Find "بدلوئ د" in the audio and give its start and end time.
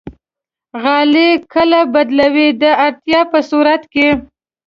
1.93-2.63